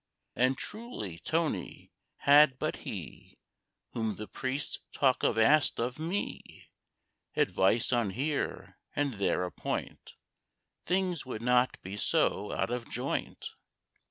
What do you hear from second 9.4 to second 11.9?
a point, Things would not